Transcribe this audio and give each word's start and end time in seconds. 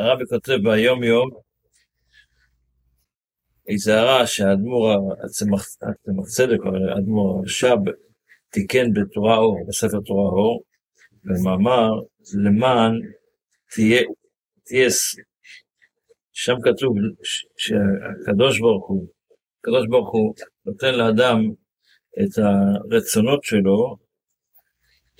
הרבי 0.00 0.24
כותב 0.26 0.58
ביום 0.62 1.04
יום, 1.04 1.30
איזה 3.68 3.96
הערה 3.96 4.26
שהאדמו"ר 4.26 5.14
הצמח 5.24 5.66
צדק, 6.36 6.58
האדמו"ר 6.96 7.38
הרש"ב, 7.38 7.90
תיקן 8.50 8.92
בתורה 8.92 9.36
אור, 9.36 9.66
בספר 9.68 10.00
תורה 10.06 10.30
אור, 10.30 10.62
במאמר 11.24 11.90
למען 12.44 12.92
תהיה, 13.70 14.02
תהיה, 14.64 14.88
שם 16.32 16.54
כתוב 16.62 16.96
שהקדוש 17.56 18.60
ברוך 18.60 18.88
הוא, 18.88 19.06
הקדוש 19.60 19.86
ברוך 19.88 20.12
הוא 20.12 20.34
נותן 20.66 20.94
לאדם 20.94 21.38
את 22.22 22.38
הרצונות 22.38 23.44
שלו, 23.44 23.96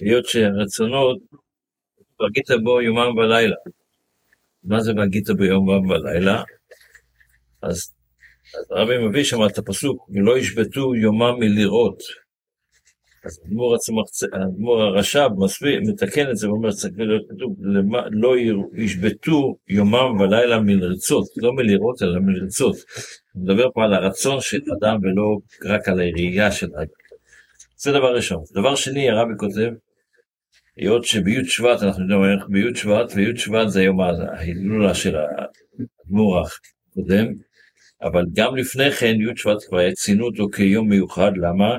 היות 0.01 0.27
שהרצונות, 0.27 1.19
והגית 2.21 2.63
בו 2.65 2.81
יומם 2.81 3.17
ולילה. 3.17 3.57
מה 4.65 4.81
זה 4.81 4.93
והגית 4.97 5.31
בו 5.31 5.45
יומם 5.45 5.91
ולילה? 5.91 6.43
אז, 7.63 7.95
אז 8.59 8.71
הרבי 8.71 8.99
מביא 9.09 9.25
שם 9.25 9.47
את 9.47 9.59
הפסוק, 9.59 10.09
ולא 10.11 10.39
ישבתו 10.39 10.95
יומם 10.95 11.35
מלראות. 11.39 12.03
אז 13.25 13.41
האדמו"ר 14.33 14.83
הרש"ב 14.83 15.29
מסביר, 15.39 15.81
מתקן 15.87 16.31
את 16.31 16.37
זה 16.37 16.49
ואומר, 16.49 16.73
צריך 16.73 16.95
להיות 16.97 17.23
כתוב, 17.31 17.57
לא 18.11 18.35
ישבתו 18.75 19.57
יומם 19.69 20.21
ולילה 20.21 20.61
מלרצות, 20.61 21.27
לא 21.37 21.53
מלראות 21.53 22.03
אלא 22.03 22.21
מלרצות. 22.21 22.77
הוא 23.33 23.43
מדבר 23.43 23.69
פה 23.75 23.85
על 23.85 23.95
הרצון 23.95 24.41
של 24.41 24.61
אדם 24.79 24.99
ולא 25.03 25.39
רק 25.75 25.89
על 25.89 26.01
הראייה 26.01 26.53
של 26.53 26.67
אדם. 26.67 26.87
זה 27.77 27.93
דבר 27.93 28.15
ראשון. 28.15 28.43
דבר 28.55 28.75
שני, 28.75 29.11
הרבי 29.11 29.33
כותב, 29.39 29.71
היות 30.81 31.05
שבי' 31.05 31.45
שבט, 31.45 31.83
אנחנו 31.83 32.03
יודעים 32.03 32.25
איך 32.25 32.49
בי' 32.49 32.75
שבט, 32.75 33.13
וי' 33.15 33.37
שבט 33.37 33.69
זה 33.69 33.83
יום 33.83 34.01
ההילולה 34.01 34.95
של 34.95 35.17
האדמו"ר 35.17 36.41
הקודם, 36.41 37.27
אבל 38.03 38.25
גם 38.33 38.57
לפני 38.57 38.91
כן 38.91 39.15
י' 39.21 39.37
שבט 39.37 39.57
כבר 39.69 39.93
ציינו 39.93 40.27
אותו 40.27 40.47
כיום 40.51 40.89
מיוחד, 40.89 41.33
למה? 41.37 41.79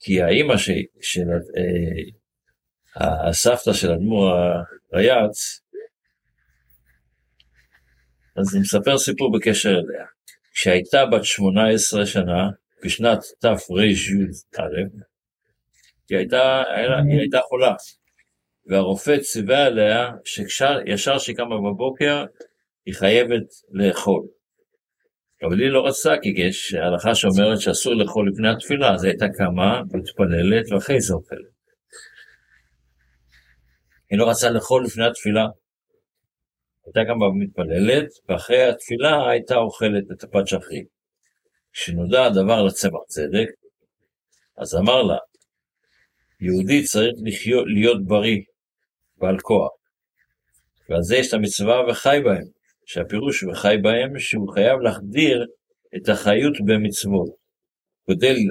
כי 0.00 0.22
האימא 0.22 0.56
ש, 0.56 0.70
של 1.00 1.26
אה, 3.00 3.28
הסבתא 3.28 3.72
של 3.72 3.90
אדמו"ר 3.90 4.30
הרייץ, 4.92 5.60
אז 8.36 8.54
אני 8.54 8.60
מספר 8.60 8.98
סיפור 8.98 9.32
בקשר 9.32 9.70
אליה. 9.70 10.04
כשהייתה 10.52 11.06
בת 11.06 11.24
18 11.24 12.06
שנה, 12.06 12.50
בשנת 12.84 13.18
תרי"א, 13.40 14.60
היא 16.10 16.18
הייתה, 16.18 16.62
היא 17.10 17.20
הייתה 17.20 17.40
חולה, 17.40 17.74
והרופא 18.66 19.18
ציווה 19.18 19.66
עליה 19.66 20.10
שישר 20.24 21.18
כשהיא 21.18 21.36
בבוקר, 21.36 22.24
היא 22.86 22.94
חייבת 22.94 23.46
לאכול. 23.70 24.22
אבל 25.42 25.60
היא 25.60 25.70
לא 25.70 25.86
רצתה, 25.86 26.14
כי 26.22 26.28
יש 26.28 26.74
הלכה 26.74 27.14
שאומרת 27.14 27.60
שאסור 27.60 27.94
לאכול 27.94 28.30
לפני 28.30 28.48
התפילה, 28.48 28.94
אז 28.94 29.04
היא 29.04 29.10
הייתה 29.10 29.26
קמה, 29.38 29.82
מתפללת, 29.94 30.72
ואחרי 30.72 31.00
זה 31.00 31.14
אוכלת. 31.14 31.54
היא 34.10 34.18
לא 34.18 34.30
רצתה 34.30 34.50
לאכול 34.50 34.84
לפני 34.84 35.06
התפילה. 35.06 35.46
הייתה 36.86 37.00
גם 37.10 37.16
מתפללת, 37.38 38.08
ואחרי 38.28 38.62
התפילה 38.62 39.30
הייתה 39.30 39.56
אוכלת 39.56 40.04
את 40.12 40.24
הפת 40.24 40.46
שחרית. 40.46 40.86
כשנודע 41.72 42.24
הדבר 42.24 42.62
לצמח 42.62 43.04
צדק, 43.06 43.48
אז 44.56 44.74
אמר 44.74 45.02
לה, 45.02 45.16
יהודי 46.44 46.82
צריך 46.82 47.14
לחיות, 47.24 47.64
להיות 47.66 48.06
בריא, 48.06 48.40
בעל 49.16 49.38
כוח. 49.38 49.70
ועל 50.88 51.02
זה 51.02 51.16
יש 51.16 51.28
את 51.28 51.34
המצווה 51.34 51.90
וחי 51.90 52.20
בהם. 52.24 52.54
שהפירוש 52.86 53.42
וחי 53.42 53.76
בהם 53.82 54.18
שהוא 54.18 54.52
חייב 54.54 54.80
להחדיר 54.80 55.46
את 55.96 56.08
החיות 56.08 56.54
במצוות. 56.64 57.28
כדי 58.06 58.46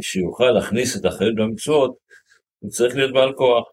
שיוכל 0.00 0.50
להכניס 0.50 0.96
את 0.96 1.04
החיות 1.04 1.34
במצוות, 1.34 1.96
הוא 2.58 2.70
צריך 2.70 2.96
להיות 2.96 3.12
בעל 3.12 3.32
כוח. 3.32 3.68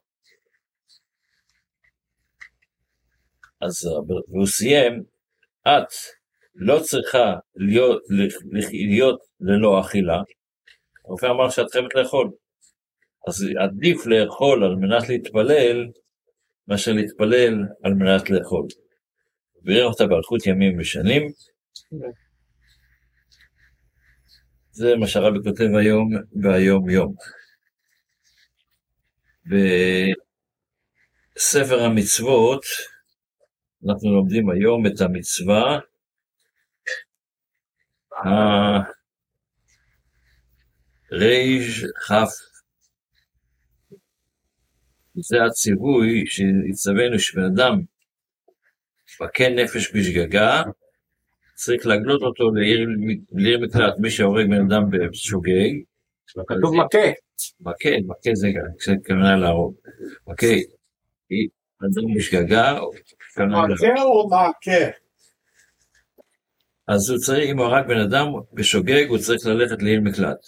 אז 3.61 3.87
והוא 4.29 4.45
סיים, 4.45 5.03
את 5.61 5.93
לא 6.55 6.79
צריכה 6.79 7.35
להיות, 7.55 8.01
להיות 8.71 9.21
ללא 9.39 9.81
אכילה, 9.81 10.21
הרופא 11.05 11.25
אמר 11.25 11.49
שאת 11.49 11.71
חייבת 11.71 11.95
לאכול. 11.95 12.31
אז 13.27 13.45
עדיף 13.59 14.05
לאכול 14.05 14.63
על 14.63 14.75
מנת 14.75 15.09
להתפלל, 15.09 15.87
מאשר 16.67 16.93
להתפלל 16.93 17.53
על 17.83 17.93
מנת 17.93 18.29
לאכול. 18.29 18.67
בירך 19.61 19.91
אותה 19.91 20.07
באריכות 20.07 20.45
ימים 20.45 20.79
ושנים. 20.79 21.31
זה 24.71 24.95
מה 24.95 25.07
שהרבי 25.07 25.39
כותב 25.43 25.67
היום 25.79 26.09
והיום 26.41 26.89
יום. 26.89 27.15
בספר 31.35 31.83
המצוות 31.83 32.63
אנחנו 33.87 34.15
לומדים 34.15 34.49
היום 34.49 34.87
את 34.87 35.01
המצווה 35.01 35.79
כ' 42.07 42.52
זה 45.15 45.43
הציווי 45.43 46.23
שהצטווינו 46.25 47.19
שבן 47.19 47.43
אדם 47.43 47.81
מכה 49.21 49.49
נפש 49.49 49.95
בשגגה, 49.95 50.63
צריך 51.55 51.85
להגלות 51.85 52.21
אותו 52.21 52.51
לעיר, 52.51 52.87
לעיר 53.31 53.59
מקלט, 53.59 53.93
מי 53.99 54.11
שהורג 54.11 54.45
בן 54.45 54.71
אדם 54.71 54.83
בשוגג. 55.11 55.71
כתוב 56.47 56.75
מכה. 56.75 57.11
מכה, 57.59 57.89
מכה 58.07 58.35
זה 58.35 58.47
כוונה 59.07 59.35
להרוג. 59.35 59.75
מכה, 60.27 60.47
אדם 61.81 62.15
בשגגה, 62.17 62.79
מכה 63.37 64.01
או 64.01 64.27
מכה? 64.27 64.91
אז 66.87 67.09
הוא 67.09 67.19
צריך, 67.19 67.49
אם 67.49 67.57
הוא 67.57 67.65
הרג 67.65 67.87
בן 67.87 67.99
אדם 67.99 68.25
בשוגג, 68.53 69.05
הוא 69.09 69.17
צריך 69.17 69.45
ללכת 69.45 69.81
לעיר 69.81 70.01
מקלט. 70.01 70.39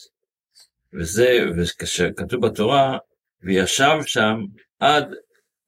וזה, 0.93 1.39
וכשכתוב 1.57 2.47
בתורה, 2.47 2.97
וישב 3.45 3.97
שם 4.05 4.35
עד 4.79 5.13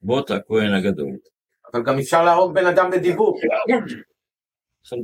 מות 0.01 0.31
הכהן 0.31 0.73
הגדול. 0.73 1.17
אבל 1.73 1.83
גם 1.83 1.99
אפשר 1.99 2.23
להרוג 2.23 2.55
בן 2.55 2.65
אדם 2.65 2.91
בדיבור. 2.91 3.39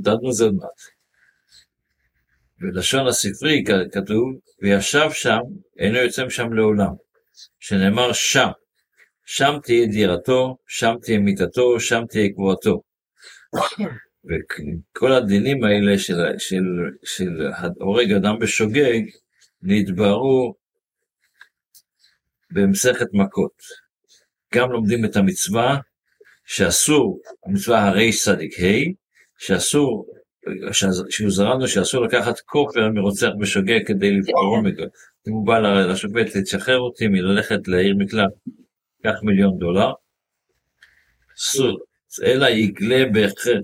דנו 0.01 0.33
זה 0.33 0.45
מעט. 0.45 0.81
בלשון 2.59 3.07
הספרי 3.07 3.63
כתוב, 3.91 4.33
וישב 4.61 5.09
שם, 5.11 5.39
אינו 5.79 5.97
יוצא 5.97 6.25
משם 6.25 6.53
לעולם. 6.53 6.93
שנאמר 7.59 8.13
שם, 8.13 8.49
שם 9.25 9.53
תהיה 9.63 9.87
דירתו, 9.87 10.57
שם 10.67 10.95
תהיה 11.01 11.19
מיתתו, 11.19 11.79
שם 11.79 12.03
תהיה 12.09 12.29
קבועתו. 12.33 12.81
וכל 14.25 15.11
הדינים 15.11 15.63
האלה 15.63 15.99
של, 15.99 16.15
של, 16.37 16.63
של 17.03 17.47
הורג 17.79 18.11
אדם 18.11 18.39
בשוגג, 18.39 19.01
נתבררו 19.61 20.55
במסכת 22.53 23.07
מכות. 23.13 23.61
גם 24.53 24.71
לומדים 24.71 25.05
את 25.05 25.15
המצווה 25.15 25.77
שאסור, 26.45 27.19
המצווה 27.45 27.87
הרי 27.87 28.11
צדיק 28.23 28.59
ה', 28.59 28.93
שאסור, 29.37 30.05
שהוזר 31.09 31.49
לנו 31.49 31.67
שאסור 31.67 32.05
לקחת 32.05 32.39
כופר 32.39 32.89
מרוצח 32.89 33.29
בשוגג 33.39 33.87
כדי 33.87 34.11
לבחור 34.11 34.61
מגו. 34.63 34.83
אם 35.27 35.33
הוא 35.33 35.47
בא 35.47 35.59
לשופט 35.59 36.35
לתשחרר 36.35 36.79
אותי 36.79 37.07
מללכת 37.07 37.67
לעיר 37.67 37.95
מקלט, 37.97 38.31
קח 39.03 39.15
מיליון 39.23 39.57
דולר, 39.59 39.91
אסור, 41.37 41.79
אלא 42.23 42.47
יגלה 42.47 43.05
בהכרח. 43.13 43.61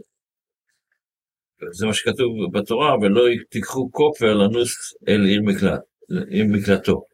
זה 1.72 1.86
מה 1.86 1.94
שכתוב 1.94 2.30
בתורה, 2.54 2.96
ולא 2.98 3.22
תיקחו 3.50 3.92
כופר 3.92 4.34
לנוס 4.34 4.94
אל 5.08 5.26
עיר 5.26 5.42
מקלט, 5.42 5.82
עיר 6.30 6.46
מקלטו. 6.50 7.09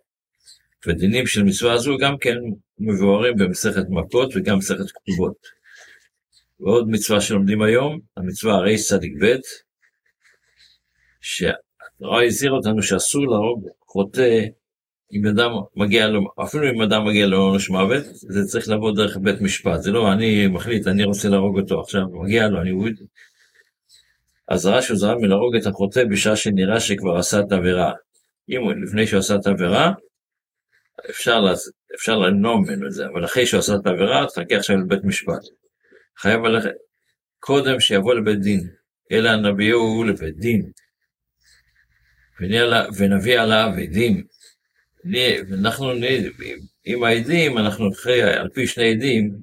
ודינים 0.87 1.27
של 1.27 1.43
מצווה 1.43 1.77
זו 1.77 1.97
גם 1.97 2.17
כן 2.17 2.37
מבוארים 2.79 3.35
במסכת 3.37 3.85
מכות 3.89 4.33
וגם 4.35 4.55
במסכת 4.55 4.85
כתובות. 4.91 5.35
ועוד 6.59 6.89
מצווה 6.89 7.21
שלומדים 7.21 7.61
היום, 7.61 7.99
המצווה 8.17 8.53
הרי 8.53 8.77
צדיק 8.77 9.13
ב', 9.21 9.35
שהתורה 11.21 12.23
הזהיר 12.25 12.51
אותנו 12.51 12.83
שאסור 12.83 13.27
להרוג 13.27 13.67
חוטא 13.87 14.39
אם 15.13 15.27
אדם 15.27 15.51
מגיע 15.75 16.07
לו, 16.07 16.21
אפילו 16.43 16.69
אם 16.69 16.81
אדם 16.81 17.05
מגיע 17.07 17.27
לעונש 17.27 17.69
מוות, 17.69 18.03
זה 18.05 18.43
צריך 18.43 18.69
לבוא 18.69 18.95
דרך 18.95 19.17
בית 19.21 19.41
משפט, 19.41 19.81
זה 19.81 19.91
לא 19.91 20.11
אני 20.11 20.47
מחליט, 20.47 20.87
אני 20.87 21.03
רוצה 21.03 21.29
להרוג 21.29 21.59
אותו 21.59 21.81
עכשיו, 21.81 22.01
מגיע 22.23 22.47
לו, 22.47 22.61
אני. 22.61 22.71
אז 24.47 24.65
רש"י 24.65 24.93
הוזהר 24.93 25.17
מלהרוג 25.17 25.55
את 25.55 25.65
החוטא 25.65 26.03
בשעה 26.03 26.35
שנראה 26.35 26.79
שכבר 26.79 27.17
עשה 27.17 27.39
את 27.39 27.51
העבירה. 27.51 27.93
אם 28.49 28.61
הוא, 28.61 28.73
לפני 28.73 29.07
שהוא 29.07 29.19
עשה 29.19 29.35
את 29.35 29.47
העבירה, 29.47 29.91
אפשר, 31.09 31.43
אפשר 31.95 32.17
למנוע 32.17 32.55
ממנו 32.55 32.87
את 32.87 32.91
זה, 32.91 33.05
אבל 33.05 33.25
אחרי 33.25 33.45
שהוא 33.45 33.59
עשה 33.59 33.75
את 33.75 33.85
העבירה, 33.85 34.25
תחכה 34.27 34.55
עכשיו 34.57 34.77
לבית 34.77 35.03
משפט. 35.03 35.41
חייב 36.17 36.41
ללכת 36.41 36.69
קודם 37.39 37.79
שיבוא 37.79 38.13
לבית 38.13 38.39
דין, 38.39 38.69
אלא 39.11 39.35
נביאו 39.35 40.03
לבית 40.03 40.37
דין. 40.37 40.71
ונביא 42.97 43.39
עליו 43.39 43.69
עדים. 43.83 44.23
אנחנו, 45.53 45.91
עם 46.85 47.03
העדים, 47.03 47.57
אנחנו 47.57 47.91
אחרי, 47.91 48.23
על 48.23 48.49
פי 48.53 48.67
שני 48.67 48.91
עדים. 48.91 49.35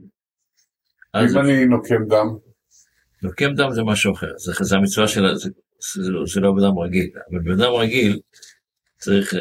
אם 1.17 1.39
אני 1.39 1.65
נוקם 1.65 2.09
דם? 2.09 2.37
נוקם 3.23 3.55
דם 3.55 3.73
זה 3.73 3.83
משהו 3.83 4.15
אחר, 4.15 4.33
זה, 4.37 4.53
זה 4.61 4.77
המצווה 4.77 5.09
של, 5.09 5.35
זה, 5.35 5.51
זה, 5.95 6.13
זה 6.27 6.41
לא 6.41 6.53
בן 6.53 6.65
אדם 6.65 6.79
רגיל, 6.79 7.11
אבל 7.31 7.39
בן 7.39 7.61
אדם 7.61 7.73
רגיל 7.73 8.21
צריך, 8.99 9.35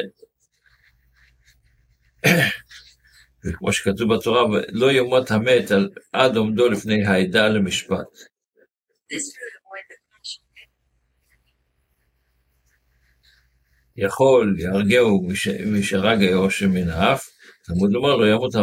וכמו 3.45 3.73
שכתוב 3.73 4.13
בתורה, 4.13 4.41
לא 4.69 4.91
ימות 4.91 5.31
המת 5.31 5.71
עד 6.13 6.35
עומדו 6.35 6.69
לפני 6.69 7.05
העדה 7.05 7.47
למשפט. 7.47 8.07
יכול 13.95 14.55
יהרגהו 14.59 15.27
מי 15.65 15.83
שהרג 15.83 16.21
היושר 16.21 16.67
מן 16.67 16.89
האף, 16.89 17.29
תלמוד 17.63 17.91
לומר 17.91 18.15
לו 18.15 18.27
ימות 18.27 18.55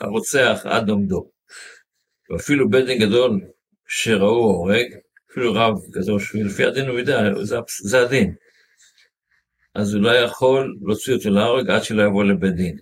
הרוצח 0.00 0.60
עד 0.64 0.88
עומדו. 0.88 1.30
ואפילו 2.30 2.70
בית 2.70 2.86
דין 2.86 3.00
גדול 3.00 3.40
שראו 3.88 4.44
הורג, 4.44 4.86
אפילו 5.30 5.54
רב 5.54 5.74
גדול 5.90 6.20
שלפי 6.20 6.64
הדין 6.64 6.88
הוא 6.88 6.98
יודע, 6.98 7.20
זה, 7.42 7.56
זה 7.82 8.00
הדין. 8.00 8.34
אז 9.74 9.94
הוא 9.94 10.02
לא 10.02 10.10
יכול 10.10 10.76
להוציא 10.82 11.14
אותו 11.14 11.30
להורג 11.30 11.70
עד 11.70 11.84
שלא 11.84 12.02
יבוא 12.02 12.24
לבית 12.24 12.54
דין. 12.54 12.78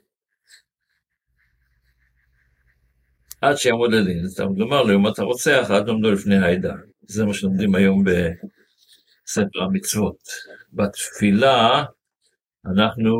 עד 3.40 3.56
שיעמוד 3.56 3.92
לדין. 3.92 4.26
תלמוד 4.36 4.58
לומר 4.58 4.82
לו, 4.82 4.94
אם 4.94 5.08
אתה 5.08 5.22
רוצח, 5.22 5.70
עד 5.70 5.88
עומדו 5.88 6.10
לפני 6.10 6.36
העדה. 6.36 6.74
זה 7.02 7.24
מה 7.24 7.34
שלומדים 7.34 7.74
היום 7.74 8.04
בספר 8.04 9.62
המצוות. 9.62 10.18
בתפילה, 10.72 11.84
אנחנו 12.66 13.12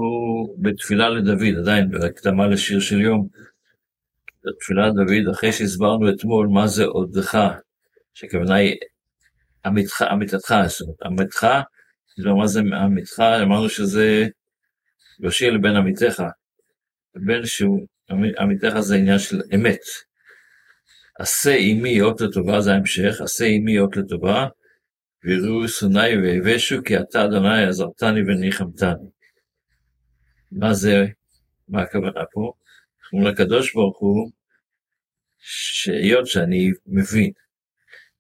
בתפילה 0.59 1.09
לדוד, 1.09 1.59
עדיין 1.59 1.91
בהקדמה 1.91 2.47
לשיר 2.47 2.81
של 2.81 3.01
יום, 3.01 3.29
בתפילה 4.45 4.89
לדוד, 4.89 5.35
אחרי 5.35 5.53
שהסברנו 5.53 6.11
אתמול 6.11 6.49
מה 6.49 6.67
זה 6.67 6.85
עודך, 6.85 7.39
שכוונה 8.15 8.55
היא 8.55 8.77
עמיתך, 9.65 10.03
עמיתתך, 10.03 10.55
זאת 10.67 10.81
אומרת, 10.81 11.03
עמיתך, 11.03 11.47
מה 12.39 12.47
זה 12.47 12.61
עמיתך, 12.61 13.21
אמרנו 13.21 13.69
שזה 13.69 14.27
יושיע 15.21 15.51
לבן 15.51 15.77
עמיתך, 15.77 16.23
בן 17.15 17.47
שהוא, 17.47 17.87
עמיתך 18.39 18.81
זה 18.81 18.97
עניין 18.97 19.19
של 19.19 19.41
אמת. 19.55 20.08
עשה 21.19 21.55
עמי 21.59 22.01
אות 22.01 22.21
לטובה, 22.21 22.61
זה 22.61 22.73
ההמשך, 22.73 23.21
עשה 23.21 23.45
עמי 23.45 23.79
אות 23.79 23.97
לטובה, 23.97 24.47
ויראו 25.25 25.69
שונאי 25.69 26.17
ויבשו, 26.17 26.77
כי 26.85 26.99
אתה 26.99 27.25
אדוני 27.25 27.65
עזרתני 27.65 28.21
וניחמתני. 28.21 29.09
מה 30.53 30.75
זה, 30.75 31.07
מה 31.69 31.83
הכוונה 31.83 32.21
פה? 32.33 32.53
אומרים 33.13 33.33
לקדוש 33.33 33.75
ברוך 33.75 33.99
הוא, 33.99 34.31
שהיות 35.39 36.27
שאני 36.27 36.71
מבין 36.87 37.31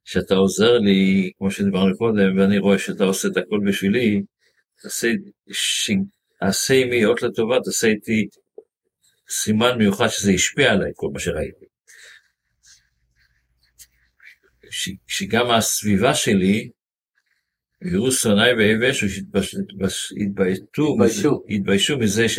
שאתה 0.04 0.34
עוזר 0.34 0.78
לי, 0.78 1.30
כמו 1.38 1.50
שדיברנו 1.50 1.96
קודם, 1.96 2.38
ואני 2.38 2.58
רואה 2.58 2.78
שאתה 2.78 3.04
עושה 3.04 3.28
את 3.28 3.36
הכל 3.36 3.60
בשבילי, 3.66 4.22
עשה 6.40 6.74
עמי 6.74 7.04
אות 7.04 7.22
לטובה, 7.22 7.56
תעשה 7.64 7.86
איתי 7.86 8.28
סימן 9.30 9.78
מיוחד 9.78 10.08
שזה 10.08 10.30
השפיע 10.30 10.72
עליי, 10.72 10.90
כל 10.94 11.08
מה 11.12 11.20
שראיתי. 11.20 11.67
שגם 15.06 15.50
הסביבה 15.50 16.14
שלי, 16.14 16.70
יראו 17.82 18.12
שונאי 18.12 18.52
ויבשו, 18.52 19.06
שהתביישו, 19.08 20.14
התביישו 21.48 21.98
מזה 21.98 22.28
ש, 22.28 22.38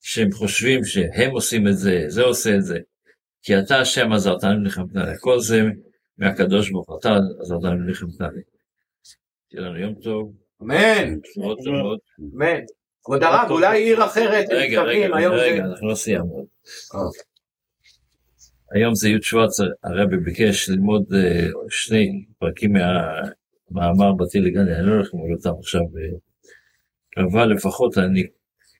שהם 0.00 0.32
חושבים 0.32 0.84
שהם 0.84 1.30
עושים 1.30 1.68
את 1.68 1.76
זה, 1.76 2.04
זה 2.08 2.22
עושה 2.22 2.56
את 2.56 2.64
זה. 2.64 2.78
כי 3.42 3.58
אתה 3.58 3.80
השם 3.80 4.12
עזרתני 4.12 4.56
מלחמתני, 4.56 5.12
כל 5.20 5.40
זה 5.40 5.62
מהקדוש 6.18 6.70
ברוך 6.70 6.88
הוא, 6.88 6.98
אתה 6.98 7.16
עזרתני 7.40 7.76
מלחמתני. 7.86 8.42
שיהיה 9.50 9.64
לנו 9.64 9.78
יום 9.78 9.94
טוב. 9.94 10.32
אמן. 10.62 11.14
אמן. 12.34 12.60
כבוד 13.04 13.22
הרב, 13.22 13.50
אולי 13.50 13.82
עיר 13.82 14.04
אחרת, 14.04 14.46
רגע, 14.50 14.82
רגע, 14.82 15.28
רגע, 15.28 15.64
אנחנו 15.64 15.88
לא 15.88 15.94
סיימנו. 15.94 16.46
היום 18.74 18.94
זה 18.94 19.08
י' 19.08 19.22
שבט, 19.22 19.48
הרבי 19.84 20.16
ביקש 20.16 20.68
ללמוד 20.68 21.04
אה, 21.14 21.48
שני 21.70 22.24
פרקים 22.38 22.72
מהמאמר 22.72 24.12
בתי 24.12 24.40
לגן, 24.40 24.68
אני 24.68 24.86
לא 24.86 24.92
הולך 24.92 25.14
ללמוד 25.14 25.30
אותם 25.36 25.58
עכשיו, 25.58 25.80
אה, 25.82 27.24
אבל 27.24 27.52
לפחות 27.52 27.98
אני 27.98 28.26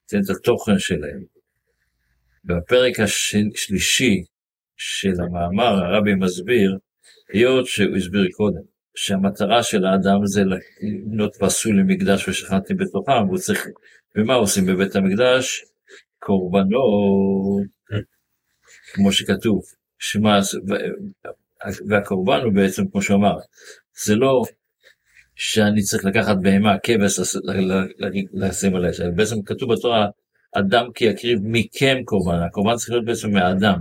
אתן 0.06 0.20
את 0.24 0.30
התוכן 0.30 0.78
שלהם. 0.78 1.22
בפרק 2.44 3.00
השלישי 3.00 4.24
של 4.76 5.12
המאמר 5.20 5.84
הרבי 5.84 6.14
מסביר, 6.14 6.78
היות 7.32 7.66
שהוא 7.66 7.96
הסביר 7.96 8.28
קודם, 8.32 8.62
שהמטרה 8.96 9.62
של 9.62 9.84
האדם 9.84 10.26
זה 10.26 10.42
לבנות 10.44 11.36
פסול 11.40 11.80
למקדש 11.80 12.28
ושכנתי 12.28 12.74
בתוכם, 12.74 13.26
והוא 13.26 13.38
צריך, 13.38 13.66
ומה 14.16 14.34
עושים 14.34 14.66
בבית 14.66 14.96
המקדש? 14.96 15.64
קורבנות, 16.18 17.66
כמו 18.92 19.12
שכתוב, 19.12 19.62
שמה, 19.98 20.40
והקורבן 21.88 22.40
הוא 22.44 22.52
בעצם, 22.52 22.82
כמו 22.92 23.02
שאמר, 23.02 23.36
זה 24.04 24.14
לא 24.14 24.42
שאני 25.34 25.82
צריך 25.82 26.04
לקחת 26.04 26.36
בהמה, 26.42 26.76
כבש, 26.82 27.36
לשים 28.34 28.76
עליה, 28.76 28.90
בעצם 29.14 29.42
כתוב 29.42 29.72
בתורה, 29.72 30.06
אדם 30.54 30.86
כי 30.94 31.04
יקריב 31.04 31.38
מכם 31.42 31.96
קורבן, 32.04 32.38
הקורבן 32.46 32.76
צריך 32.76 32.90
להיות 32.90 33.04
בעצם 33.04 33.30
מהאדם. 33.30 33.78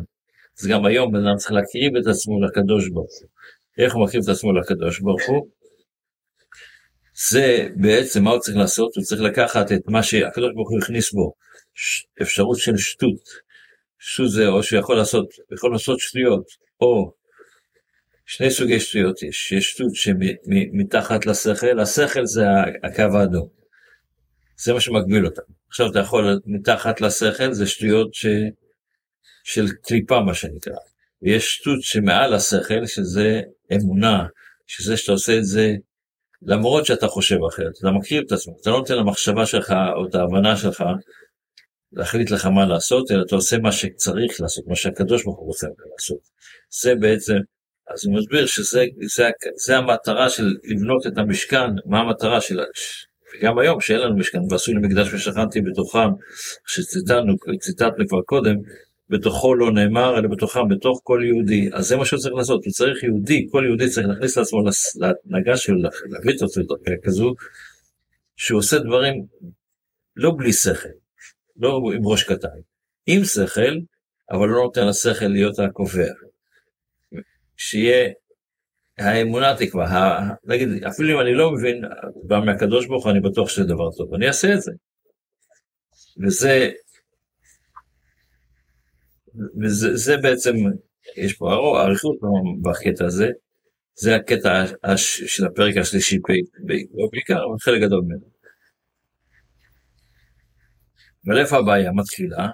אז 0.60 0.68
גם 0.68 0.86
היום 0.86 1.12
בן 1.12 1.28
אדם 1.28 1.38
צריך 1.38 1.52
להקריב 1.52 1.96
את 1.96 2.08
עצמו 2.08 2.42
לקדוש 2.42 2.90
ברוך 2.90 3.12
הוא. 3.22 3.30
איך 3.78 3.94
הוא 3.94 4.06
מקריב 4.06 4.24
את 4.24 4.30
עצמו 4.30 4.54
לקדוש 4.54 5.00
ברוך 5.00 5.22
הוא? 5.28 5.48
זה 7.30 7.68
בעצם 7.76 8.24
מה 8.24 8.32
הוא 8.32 8.40
צריך 8.40 8.58
לעשות? 8.58 8.96
הוא 8.96 9.04
צריך 9.04 9.22
לקחת 9.22 9.72
את 9.72 9.82
מה 9.88 10.04
שהקדוש 10.04 10.52
ברוך 10.56 10.70
הוא 10.70 10.80
הכניס 10.80 11.14
בו, 11.14 11.34
אפשרות 12.22 12.58
של 12.58 12.78
שטות. 12.78 13.45
שטות 14.08 14.30
זה 14.30 14.48
או 14.48 14.64
שיכול 14.64 14.98
לעשות, 14.98 15.28
יכול 15.52 15.72
לעשות 15.72 16.00
שטויות, 16.00 16.46
או 16.82 17.12
שני 18.26 18.52
סוגי 18.52 18.80
שטויות 18.80 19.24
יש, 19.24 19.52
יש 19.52 19.66
שטות 19.66 19.92
שמתחת 19.96 21.26
לשכל, 21.26 21.80
השכל 21.80 22.26
זה 22.26 22.46
הקו 22.84 23.18
האדום. 23.18 23.48
זה 24.58 24.74
מה 24.74 24.82
שמגביל 24.82 25.26
אותם. 25.26 25.42
עכשיו 25.68 25.92
אתה 25.92 26.00
יכול, 26.00 26.40
מתחת 26.46 27.02
לשכל 27.02 27.54
זה 27.54 27.68
שטויות 27.68 28.14
ש... 28.14 28.26
של 29.44 29.68
קליפה 29.84 30.20
מה 30.20 30.34
שנקרא. 30.34 30.74
ויש 31.22 31.56
שטות 31.56 31.82
שמעל 31.82 32.34
השכל, 32.34 32.86
שזה 32.86 33.42
אמונה, 33.76 34.26
שזה 34.68 34.98
שאתה 34.98 35.12
עושה 35.12 35.38
את 35.38 35.46
זה 35.46 35.74
למרות 36.42 36.86
שאתה 36.86 37.08
חושב 37.08 37.38
אחרת, 37.50 37.72
אתה 37.80 37.92
מכיר 37.92 38.24
את 38.28 38.32
עצמך, 38.32 38.54
אתה 38.62 38.70
לא 38.70 38.78
נותן 38.78 38.96
למחשבה 38.96 39.46
שלך 39.46 39.74
או 39.96 40.08
את 40.08 40.16
ההבנה 40.16 40.58
שלך 40.58 40.84
להחליט 41.96 42.32
לך 42.32 42.46
מה 42.46 42.66
לעשות, 42.66 43.12
אלא 43.12 43.24
אתה 43.28 43.36
עושה 43.36 43.58
מה 43.58 43.72
שצריך 43.72 44.42
לעשות, 44.42 44.68
מה 44.68 44.76
שהקדוש 44.76 45.24
ברוך 45.24 45.40
הוא 45.40 45.48
רוצה 45.48 45.68
לעשות. 45.68 46.20
זה 46.82 46.96
בעצם, 46.96 47.38
אז 47.94 48.06
הוא 48.06 48.16
מסביר 48.16 48.46
שזה 48.46 48.86
זה, 49.16 49.30
זה 49.66 49.78
המטרה 49.78 50.30
של 50.30 50.56
לבנות 50.64 51.08
את 51.08 51.18
המשכן, 51.18 51.70
מה 51.86 52.00
המטרה 52.00 52.42
של... 52.42 52.60
וגם 53.34 53.60
היום 53.60 53.82
שאין 53.82 54.00
לנו 54.00 54.18
משכן, 54.18 54.40
ועשו 54.50 54.74
לי 54.74 54.88
מקדש 54.88 55.14
ושכנתי 55.14 55.62
בתוכם, 55.62 56.10
שציטטנו 56.68 58.08
כבר 58.08 58.22
קודם, 58.26 58.56
בתוכו 59.10 59.56
לא 59.56 59.72
נאמר, 59.72 60.20
אלא 60.20 60.28
בתוכם, 60.28 60.68
בתוך 60.70 61.00
כל 61.04 61.22
יהודי. 61.26 61.70
אז 61.74 61.88
זה 61.88 61.98
מה 61.98 62.06
שהוא 62.06 62.20
צריך 62.20 62.36
לעשות, 62.36 62.66
הוא 62.66 62.72
צריך 62.72 63.04
יהודי, 63.04 63.48
כל 63.52 63.64
יהודי 63.68 63.90
צריך 63.90 64.08
להכניס 64.08 64.38
לעצמו 64.38 64.60
להנהגה 64.96 65.58
שלו, 65.58 65.76
להביא 66.10 66.34
את 66.38 66.42
עצמו 66.42 66.64
כזו, 67.04 67.34
שהוא 68.36 68.60
עושה 68.60 68.80
דברים 68.80 69.26
לא 70.16 70.32
בלי 70.38 70.54
שכל, 70.54 70.90
לא 71.56 71.82
עם 71.96 72.08
ראש 72.08 72.24
קטן, 72.24 72.48
עם 73.06 73.24
שכל, 73.24 73.78
אבל 74.32 74.48
לא 74.48 74.64
נותן 74.64 74.88
לשכל 74.88 75.28
להיות 75.28 75.60
הקובע. 75.60 76.12
שיהיה, 77.58 78.10
האמונה 78.98 79.56
תקבע, 79.58 80.20
נגיד, 80.44 80.84
אפילו 80.84 81.16
אם 81.16 81.22
אני 81.22 81.34
לא 81.34 81.52
מבין, 81.52 81.82
בא 82.24 82.40
מהקדוש 82.46 82.88
ברוך 82.88 83.04
הוא, 83.04 83.12
אני 83.12 83.20
בטוח 83.20 83.50
שזה 83.50 83.64
דבר 83.64 83.92
טוב, 83.92 84.14
אני 84.14 84.28
אעשה 84.28 84.54
את 84.54 84.62
זה. 84.62 84.72
וזה 86.26 86.72
וזה 89.64 90.18
בעצם, 90.18 90.56
יש 91.18 91.34
פה 91.34 91.82
אריכות 91.82 92.16
בקטע 92.62 93.06
הזה, 93.06 93.30
זה 93.96 94.16
הקטע 94.16 94.66
של 94.98 95.46
הפרק 95.46 95.78
השלישי 95.78 96.20
בעיקר, 97.12 97.46
אבל 97.46 97.56
חלק 97.60 97.82
גדול 97.82 98.02
ממנו. 98.02 98.35
אבל 101.28 101.38
איפה 101.38 101.58
הבעיה 101.58 101.92
מתחילה? 101.92 102.48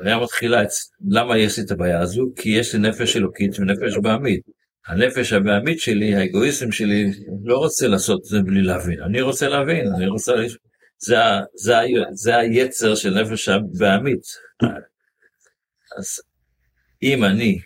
הבעיה 0.00 0.18
מתחילה, 0.18 0.62
למה 1.08 1.38
יש 1.38 1.58
לי 1.58 1.64
את 1.64 1.70
הבעיה 1.70 2.00
הזו? 2.00 2.32
כי 2.36 2.48
יש 2.48 2.74
לי 2.74 2.80
נפש 2.80 3.16
אלוקית 3.16 3.58
ונפש 3.58 3.96
בעמית. 4.02 4.40
הנפש 4.86 5.32
הבעמית 5.32 5.80
שלי, 5.80 6.14
האגואיזם 6.14 6.72
שלי, 6.72 7.10
לא 7.44 7.58
רוצה 7.58 7.88
לעשות 7.88 8.20
את 8.20 8.24
זה 8.24 8.42
בלי 8.42 8.62
להבין. 8.62 9.02
אני 9.02 9.20
רוצה 9.20 9.48
להבין, 9.48 9.92
אני 9.96 10.06
רוצה... 10.06 10.32
זה, 10.98 11.16
זה, 11.54 11.74
זה 12.12 12.36
היצר 12.36 12.94
של 12.94 13.20
נפש 13.20 13.48
הבעמית. 13.48 14.22
אז 15.98 16.20
אם 17.02 17.24
אני 17.24 17.58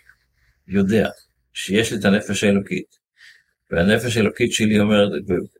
יודע 0.67 1.09
שיש 1.53 1.91
לי 1.91 1.99
את 1.99 2.05
הנפש 2.05 2.43
האלוקית, 2.43 2.97
והנפש 3.71 4.17
האלוקית 4.17 4.51
שלי 4.51 4.79
אומרת, 4.79 5.11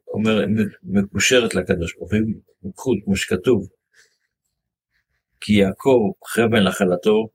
אומר, 0.08 0.46
מקושרת 0.84 1.56
לקדוש 1.56 1.96
ברוך 1.96 2.86
הוא, 2.86 2.96
כמו 3.06 3.16
שכתוב, 3.16 3.68
כי 5.46 5.54
יעקב 5.54 6.12
חבל 6.26 6.68
נחלתו, 6.68 7.30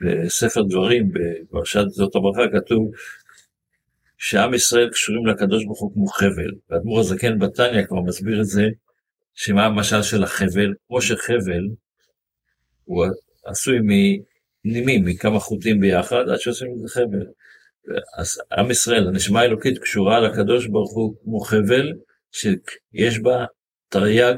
בספר 0.00 0.62
דברים, 0.62 1.10
בפרשת 1.12 1.84
זאת 1.88 2.16
הברכה, 2.16 2.42
כתוב 2.52 2.90
שעם 4.18 4.54
ישראל 4.54 4.90
קשורים 4.90 5.26
לקדוש 5.26 5.64
ברוך 5.64 5.80
הוא 5.80 5.92
כמו 5.94 6.06
חבל. 6.06 6.50
ואדמו"ר 6.70 7.00
הזקן 7.00 7.38
בתניא 7.38 7.86
כבר 7.86 8.00
מסביר 8.00 8.40
את 8.40 8.46
זה, 8.46 8.66
שמה 9.34 9.66
המשל 9.66 10.02
של 10.02 10.24
החבל, 10.24 10.74
כמו 10.86 11.02
שחבל 11.02 11.68
הוא 12.84 13.06
עשוי 13.44 13.78
מנימים, 13.82 15.04
מכמה 15.04 15.38
חוטים 15.38 15.80
ביחד, 15.80 16.28
עד 16.28 16.38
שעושים 16.38 16.72
מזה 16.74 16.88
חבל. 16.88 17.26
אז 18.18 18.40
עם 18.58 18.70
ישראל, 18.70 19.08
הנשמה 19.08 19.40
האלוקית 19.40 19.78
קשורה 19.78 20.20
לקדוש 20.20 20.66
ברוך 20.66 20.94
הוא 20.94 21.14
כמו 21.24 21.40
חבל, 21.40 21.92
שיש 22.32 23.18
בה 23.18 23.44
תרי"ג 23.88 24.34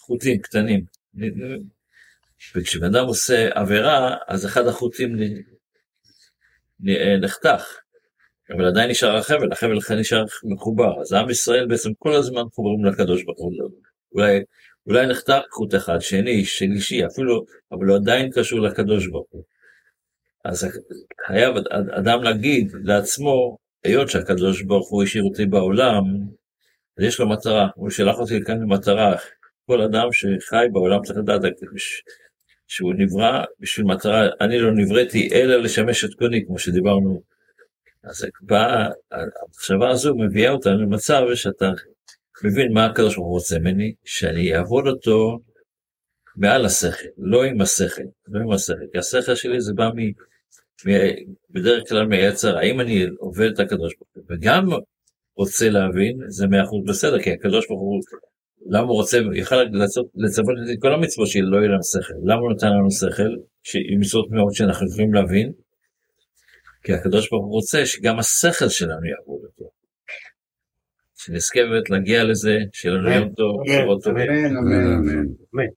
חוטים 0.00 0.38
קטנים. 0.38 0.95
וכשבן 2.56 2.94
אדם 2.94 3.06
עושה 3.06 3.48
עבירה, 3.54 4.16
אז 4.28 4.46
אחד 4.46 4.66
החוטים 4.66 5.16
נחתך, 7.20 7.78
אבל 8.50 8.64
עדיין 8.64 8.90
נשאר 8.90 9.16
החבל, 9.16 9.52
החבל 9.52 9.78
נשאר 9.98 10.24
מחובר, 10.44 11.00
אז 11.00 11.12
עם 11.12 11.30
ישראל 11.30 11.66
בעצם 11.66 11.90
כל 11.98 12.14
הזמן 12.14 12.42
מחוברים 12.42 12.84
לקדוש 12.84 13.22
ברוך 13.24 13.38
הוא. 13.38 13.52
אולי, 14.12 14.40
אולי 14.86 15.06
נחתך 15.06 15.42
חוט 15.50 15.74
אחד, 15.74 16.00
שני, 16.00 16.44
שלישי, 16.44 17.06
אפילו, 17.06 17.44
אבל 17.72 17.86
הוא 17.86 17.96
עדיין 17.96 18.30
קשור 18.30 18.60
לקדוש 18.60 19.06
ברוך 19.06 19.26
הוא. 19.30 19.42
אז 20.44 20.68
חייב 21.26 21.54
אדם 21.70 22.22
להגיד 22.22 22.72
לעצמו, 22.84 23.58
היות 23.84 24.10
שהקדוש 24.10 24.62
ברוך 24.62 24.90
הוא 24.90 25.02
השאיר 25.02 25.24
אותי 25.24 25.46
בעולם, 25.46 26.04
אז 26.98 27.04
יש 27.04 27.20
לו 27.20 27.28
מטרה, 27.28 27.68
הוא 27.74 27.90
שלח 27.90 28.18
אותי 28.18 28.44
כאן 28.44 28.60
למטרה. 28.60 29.16
כל 29.66 29.80
אדם 29.82 30.08
שחי 30.12 30.66
בעולם 30.72 31.02
צריך 31.02 31.18
לדעת 31.18 31.42
שהוא 32.66 32.94
נברא 32.98 33.44
בשביל 33.60 33.86
מטרה, 33.86 34.28
אני 34.40 34.58
לא 34.58 34.72
נבראתי 34.74 35.28
אלא 35.32 35.56
לשמש 35.56 36.04
את 36.04 36.14
קוני, 36.14 36.46
כמו 36.46 36.58
שדיברנו. 36.58 37.22
אז 38.04 38.26
באה, 38.40 38.88
המחשבה 39.12 39.90
הזו 39.90 40.14
מביאה 40.14 40.50
אותנו 40.50 40.82
למצב 40.82 41.22
שאתה 41.34 41.70
מבין 42.44 42.72
מה 42.72 42.86
הקדוש 42.86 43.16
ברוך 43.16 43.26
הוא 43.26 43.34
רוצה 43.34 43.58
ממני, 43.58 43.94
שאני 44.04 44.56
אעבוד 44.56 44.86
אותו 44.86 45.38
מעל 46.36 46.64
השכל, 46.64 47.06
לא 47.18 47.44
עם 47.44 47.60
השכל, 47.60 48.02
לא 48.28 48.40
עם 48.40 48.50
השכל, 48.50 48.86
כי 48.92 48.98
השכל 48.98 49.34
שלי 49.34 49.60
זה 49.60 49.72
בא 49.74 49.90
מ... 49.94 50.00
מ 50.88 50.90
בדרך 51.50 51.88
כלל 51.88 52.06
מיצר, 52.06 52.58
האם 52.58 52.80
אני 52.80 53.06
עובד 53.18 53.50
את 53.54 53.60
הקדוש 53.60 53.94
ברוך 53.94 54.10
הוא, 54.14 54.24
וגם 54.30 54.64
רוצה 55.36 55.68
להבין, 55.68 56.18
זה 56.28 56.46
מאה 56.46 56.62
אחוז 56.62 56.84
בסדר, 56.86 57.22
כי 57.22 57.32
הקדוש 57.32 57.66
ברוך 57.68 57.80
הוא 57.80 58.00
למה 58.70 58.86
הוא 58.86 58.96
רוצה, 58.96 59.18
יכל 59.34 59.56
לצוות 60.14 60.56
את 60.72 60.78
כל 60.80 60.92
המצוות 60.94 61.28
שלא 61.28 61.56
יהיה 61.56 61.68
להם 61.68 61.82
שכל. 61.82 62.14
למה 62.24 62.40
הוא 62.40 62.52
נתן 62.52 62.66
לנו 62.66 62.90
שכל, 62.90 63.32
עם 63.92 64.00
מצוות 64.00 64.30
מאוד 64.30 64.52
שאנחנו 64.52 64.86
יכולים 64.86 65.14
להבין? 65.14 65.52
כי 66.82 66.92
הקדוש 66.92 67.30
ברוך 67.30 67.44
הוא 67.44 67.52
רוצה 67.52 67.86
שגם 67.86 68.18
השכל 68.18 68.68
שלנו 68.68 69.06
יעבוד 69.06 69.40
אותו. 69.44 69.70
שנזכה 71.16 71.60
באמת 71.70 71.90
להגיע 71.90 72.24
לזה, 72.24 72.58
שיהיה 72.72 72.94
לנו 72.94 73.10
יום 73.10 73.28
טוב, 73.28 73.56
שבוע 73.66 73.96
טוב. 74.02 74.16
אמן, 74.16 74.56
אמן, 74.56 75.26
אמן. 75.54 75.66